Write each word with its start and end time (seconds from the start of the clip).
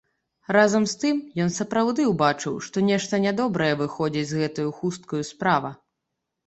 Разам 0.55 0.87
з 0.93 0.95
тым 1.03 1.19
ён 1.45 1.49
сапраўды 1.57 2.07
ўбачыў, 2.13 2.57
што 2.69 2.83
нешта 2.91 3.23
нядобрая 3.29 3.71
выходзіць 3.83 4.29
з 4.33 4.43
гэтаю 4.43 4.69
хусткаю 4.81 5.23
справа. 5.35 5.69